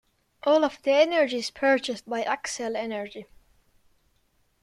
[0.41, 3.27] All of the energy is purchased by Xcel Energy.